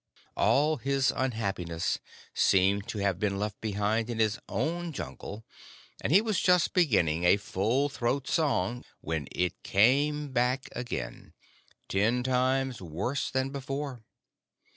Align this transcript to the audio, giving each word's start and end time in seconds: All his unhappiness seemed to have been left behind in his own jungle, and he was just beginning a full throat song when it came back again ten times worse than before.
All 0.35 0.77
his 0.77 1.13
unhappiness 1.15 1.99
seemed 2.33 2.87
to 2.87 2.97
have 2.97 3.19
been 3.19 3.37
left 3.37 3.61
behind 3.61 4.09
in 4.09 4.17
his 4.17 4.39
own 4.49 4.93
jungle, 4.93 5.45
and 6.03 6.11
he 6.11 6.21
was 6.21 6.41
just 6.41 6.73
beginning 6.73 7.23
a 7.23 7.37
full 7.37 7.87
throat 7.87 8.27
song 8.27 8.83
when 9.01 9.27
it 9.31 9.61
came 9.61 10.31
back 10.31 10.67
again 10.71 11.33
ten 11.87 12.23
times 12.23 12.81
worse 12.81 13.29
than 13.29 13.51
before. 13.51 14.01